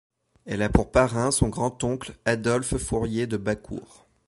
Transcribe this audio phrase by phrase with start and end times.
[0.47, 4.07] Elle a pour parrain son grand-oncle Adolphe Fourier de Bacourt.